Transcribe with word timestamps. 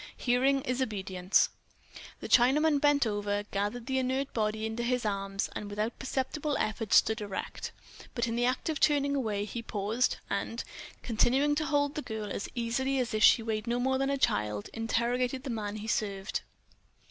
"Hearing 0.17 0.61
is 0.63 0.81
obedience." 0.81 1.49
The 2.21 2.27
Chinaman 2.27 2.81
bent 2.81 3.05
over, 3.05 3.43
gathered 3.51 3.85
the 3.85 3.99
inert 3.99 4.33
body 4.33 4.65
into 4.65 4.81
his 4.81 5.05
arms, 5.05 5.47
and 5.55 5.69
without 5.69 5.99
perceptible 5.99 6.57
effort 6.57 6.91
stood 6.91 7.21
erect. 7.21 7.71
But 8.15 8.27
in 8.27 8.35
the 8.35 8.45
act 8.45 8.67
of 8.67 8.79
turning 8.79 9.15
away 9.15 9.45
he 9.45 9.61
paused 9.61 10.17
and, 10.27 10.63
continuing 11.03 11.53
to 11.53 11.65
hold 11.67 11.93
the 11.93 12.01
girl 12.01 12.31
as 12.31 12.49
easily 12.55 12.97
as 12.97 13.13
if 13.13 13.23
she 13.23 13.43
weighed 13.43 13.67
no 13.67 13.79
more 13.79 13.99
than 13.99 14.09
a 14.09 14.17
child, 14.17 14.71
interrogated 14.73 15.43
the 15.43 15.51
man 15.51 15.75
he 15.75 15.87
served. 15.87 16.41